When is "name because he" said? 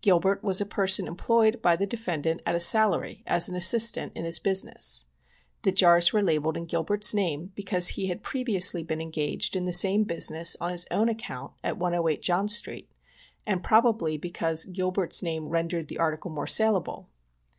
7.12-8.06